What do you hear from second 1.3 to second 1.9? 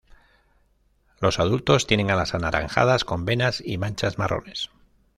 adultos